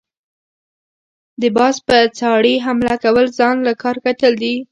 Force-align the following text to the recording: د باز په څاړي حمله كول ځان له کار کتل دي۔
د 1.41 1.43
باز 1.57 1.75
په 1.87 1.97
څاړي 2.17 2.55
حمله 2.65 2.95
كول 3.03 3.25
ځان 3.37 3.55
له 3.67 3.73
کار 3.81 3.95
کتل 4.05 4.33
دي۔ 4.41 4.53